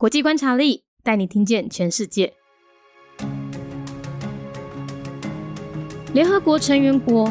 [0.00, 2.32] 国际观察力带你听见全世界。
[6.14, 7.28] 联合国成员国：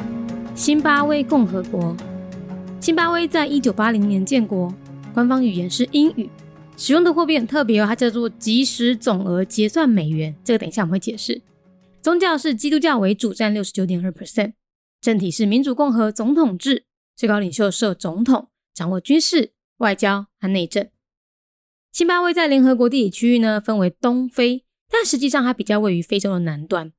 [0.53, 1.95] 辛巴威共和国。
[2.81, 4.69] 辛巴威在一九八零年建国，
[5.13, 6.29] 官方语言是英语，
[6.75, 10.35] 使用的货币很特别哦，它叫做即时总额结算美元。
[10.43, 11.41] 这个等一下我们会解释。
[12.01, 14.51] 宗教是基督教为主，占六十九点二 percent。
[14.99, 16.83] 政体是民主共和总统制，
[17.15, 20.89] 最高领袖设总统，掌握军事、外交和内政。
[21.97, 26.93] 辛巴威在联合国地理区域呢，分为东非，但实际上它比较位于非洲的南端。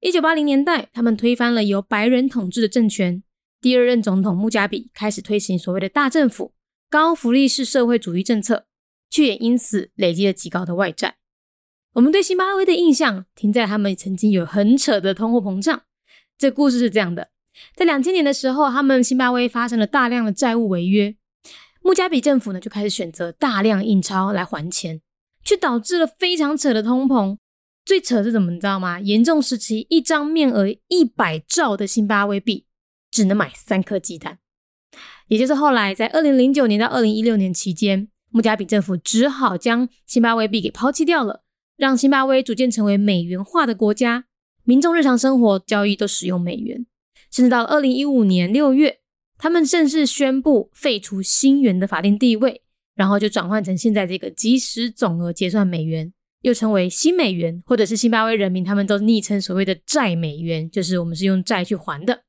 [0.00, 3.22] 一九八零年代，他们推翻了由白人统治的政权，
[3.60, 6.52] 第二任总统穆加比开始推行所谓的大政府、
[6.90, 8.66] 高福利式社会主义政策，
[9.08, 11.18] 却也因此累积了极高的外债。
[11.92, 15.82] 我们对辛巴威的印象停在他们曾经有很扯的通货膨胀。
[16.36, 17.28] 这故事是这样的：
[17.76, 21.14] 在两千年的时候，他们辛巴威发生了大量的债务违约，
[21.86, 25.00] 穆加比政府呢就开始选择大量印钞来还钱，
[25.44, 27.38] 却导致了非常扯的通膨。
[27.84, 28.98] 最扯是怎么你知道吗？
[28.98, 32.66] 严重时期，一张面额一百兆的辛巴威币
[33.12, 34.40] 只能买三颗鸡蛋。
[35.28, 41.44] 也就是后来在二零零九年到二零一六年期间，穆加比政府只好将辛巴威币给抛弃掉了。
[41.76, 44.24] 让辛巴威逐渐成为美元化的国家，
[44.64, 46.84] 民众日常生活交易都使用美元，
[47.30, 48.98] 甚至到了二零一五年六月，
[49.38, 52.62] 他们正式宣布废除新元的法定地位，
[52.94, 62.22] 然后就转换成现在这个即时总额结算美元，又称为新美元，或者是辛巴威人民他们都昵称所谓的债美元，就是我们是用债去还的。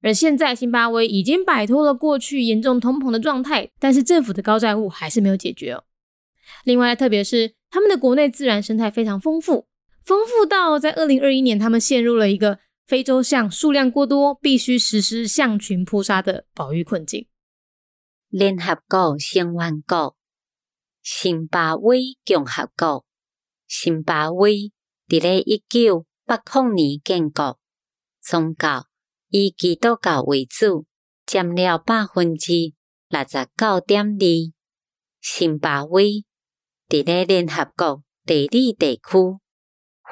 [0.00, 5.82] 而现在辛巴威已经摆脱了过去严重通膨的状态，但是政府的高债务还是没有解决哦。
[6.64, 9.66] 另外，特别是他们的国内自然生态非常丰富，
[10.04, 17.28] 丰富到在二零二一年，他们陷入了一个非洲象数量过多，必须实施象群扑杀的保育困境。
[18.28, 20.16] 联合国成员国：
[21.02, 23.04] 新巴威共和国。
[23.66, 24.72] 新巴威
[25.06, 27.58] 伫咧一九八零年建国，
[28.22, 28.86] 宗教
[29.28, 30.86] 以基督教为主，
[31.26, 32.72] 占了百分之
[33.10, 34.24] 六十九点二。
[35.20, 36.24] 新巴威。
[36.88, 39.02] 伫咧联合国地理地区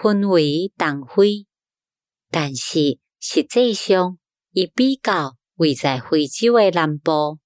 [0.02, 1.46] 分为东非，
[2.30, 4.18] 但是实际上
[4.52, 7.38] 伊比较位在非洲诶南部。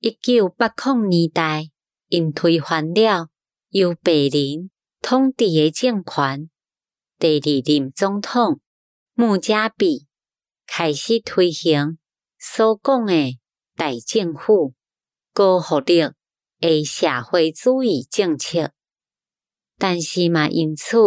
[0.00, 1.70] 一九八零年代，
[2.08, 3.28] 因推翻了
[3.68, 6.50] 由白人统治诶政权，
[7.18, 8.60] 第二任总统
[9.14, 10.06] 穆加比
[10.66, 11.98] 开始推行
[12.38, 13.38] 所讲诶
[13.76, 14.74] 大政府
[15.32, 16.02] 高福利。
[16.60, 18.72] 诶，社会主义政策，
[19.78, 20.98] 但是嘛，因此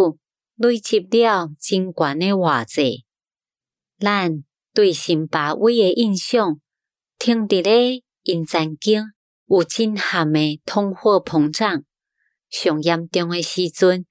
[0.56, 2.82] 累积了真悬诶外债。
[3.98, 6.60] 咱对新巴威诶印象，
[7.18, 9.02] 停伫咧因曾经
[9.46, 11.84] 有震撼诶通货膨胀，
[12.50, 14.06] 上严重诶时阵，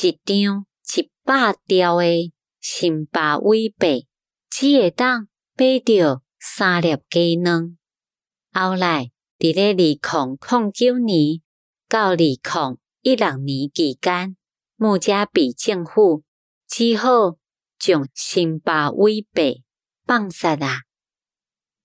[0.00, 0.66] 一张
[0.96, 4.06] 一百条诶新巴威币
[4.50, 7.76] 只会当买着三粒鸡卵。
[8.52, 9.10] 后来。
[9.42, 11.40] 伫咧二零零九年
[11.88, 12.38] 到二零
[13.02, 14.36] 一六年期间，
[14.82, 16.24] 穆加比政府
[16.66, 17.36] 只好
[17.78, 19.62] 将辛巴威币
[20.04, 20.80] 放杀啊，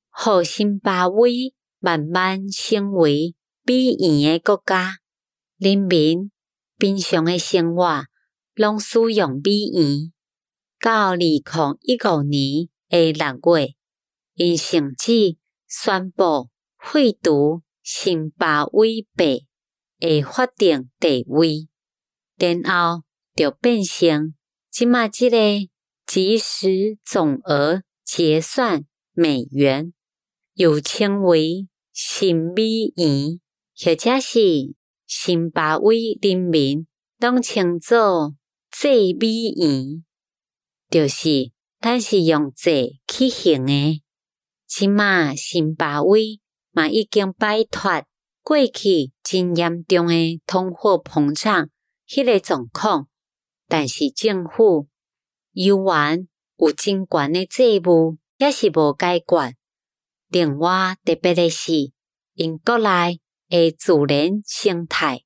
[0.09, 4.95] 互辛巴威慢慢成为美元诶国家，
[5.59, 6.31] 人民
[6.79, 8.05] 平常诶生活
[8.55, 10.11] 拢使用美元。
[10.81, 13.75] 到二零一五年诶六月，
[14.33, 15.37] 因甚至
[15.67, 16.49] 宣布。
[16.79, 19.45] 废除辛巴威币
[19.99, 21.67] 诶法定地位，
[22.37, 23.03] 然后
[23.35, 24.33] 就变成
[24.69, 25.37] 即马即个
[26.05, 29.93] 即时总额结算美元，
[30.53, 32.63] 又称为新美
[32.95, 33.39] 元，
[33.75, 34.75] 或者是
[35.05, 36.87] 新巴威人民
[37.19, 38.35] 拢称作
[38.71, 40.03] 这美元，
[40.89, 44.01] 就是咱是用这去行诶。
[44.67, 46.39] 即马新巴威。
[46.77, 48.05] 嘛已经摆脱
[48.43, 51.71] 过去真严重诶通货膨胀
[52.07, 53.07] 迄个状况，
[53.67, 54.87] 但是政府
[55.51, 56.27] 依然
[56.57, 59.55] 有真悬诶债务，也是无解决。
[60.29, 61.91] 另外特别诶是，
[62.33, 63.19] 因国内
[63.49, 65.23] 诶自然生态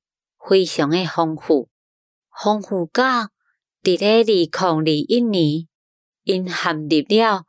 [0.48, 1.68] 非常诶丰富，
[2.42, 3.30] 丰富到
[3.82, 5.68] 伫咧二零二一年，
[6.24, 7.44] 因陷入了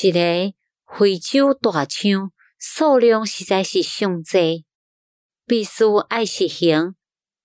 [0.00, 0.54] 一个
[0.86, 2.32] 非洲大象。
[2.58, 4.64] 数量实在是上济，
[5.44, 6.94] 必须爱实行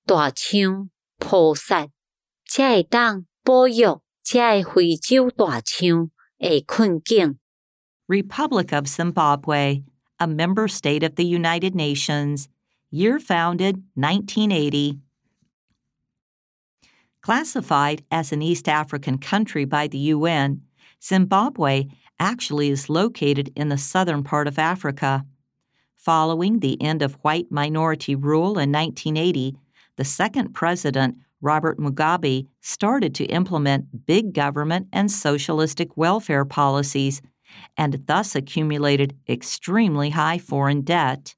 [0.05, 0.89] 大象
[1.20, 1.88] 菩萨，
[2.46, 7.38] 才会当保育这非洲大象的困境。
[8.08, 9.82] Republic of Zimbabwe,
[10.19, 12.48] a member state of the United Nations,
[12.90, 15.00] year founded 1980.
[17.20, 20.62] Classified as an East African country by the UN,
[21.02, 21.88] Zimbabwe
[22.19, 25.25] actually is located in the southern part of Africa.
[25.96, 29.56] Following the end of white minority rule in 1980,
[30.01, 37.21] the second president, Robert Mugabe, started to implement big government and socialistic welfare policies
[37.77, 41.36] and thus accumulated extremely high foreign debt.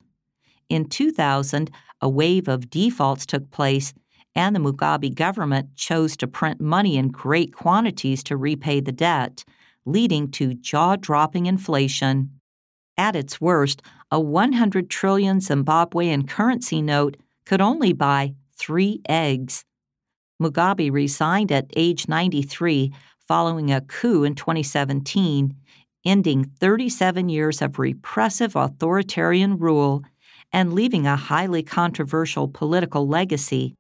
[0.70, 3.94] In 2000, a wave of defaults took place,
[4.34, 9.44] and the Mugabe government chose to print money in great quantities to repay the debt,
[9.86, 12.40] leading to jaw dropping inflation.
[12.98, 19.66] At its worst, a 100 trillion Zimbabwean currency note could only buy three eggs.
[20.42, 22.94] Mugabe resigned at age 93
[23.28, 25.54] following a coup in 2017,
[26.06, 30.04] ending 37 years of repressive authoritarian rule
[30.52, 33.76] and leaving a highly controversial political legacy.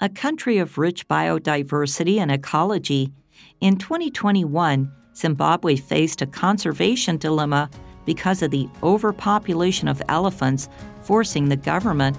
[0.00, 3.12] A country of rich biodiversity and ecology,
[3.60, 7.70] in 2021, Zimbabwe faced a conservation dilemma
[8.06, 10.68] because of the overpopulation of elephants,
[11.02, 12.18] forcing the government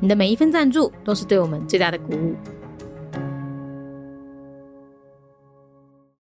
[0.00, 2.34] 你的每一份赞助都是对我们最大的鼓舞。